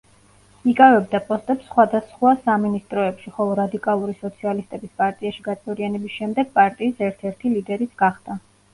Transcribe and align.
იკავებდა 0.71 1.19
პოსტებს 1.27 1.67
სხვადასხვა 1.71 2.31
სამინისტროებში, 2.47 3.35
ხოლო 3.37 3.59
რადიკალური 3.61 4.17
სოციალისტების 4.25 4.95
პარტიაში 5.05 5.49
გაწევრიანების 5.53 6.19
შემდეგ 6.19 6.55
პარტიის 6.61 7.09
ერთ-ერთი 7.13 7.57
ლიდერიც 7.59 7.99
გახდა. 8.07 8.45